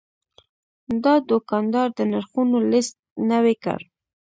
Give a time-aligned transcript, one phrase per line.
[1.03, 2.95] دا دوکاندار د نرخونو لیست
[3.31, 3.79] نوي کړ.